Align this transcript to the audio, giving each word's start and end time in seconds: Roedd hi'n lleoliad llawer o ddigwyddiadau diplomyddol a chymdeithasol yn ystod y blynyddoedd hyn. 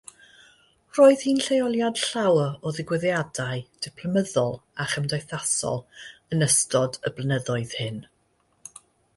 Roedd 0.99 1.25
hi'n 1.25 1.41
lleoliad 1.47 1.99
llawer 2.03 2.55
o 2.55 2.71
ddigwyddiadau 2.77 3.61
diplomyddol 3.87 4.57
a 4.85 4.89
chymdeithasol 4.95 5.81
yn 6.39 6.47
ystod 6.49 6.99
y 7.11 7.17
blynyddoedd 7.21 7.77
hyn. 7.83 8.05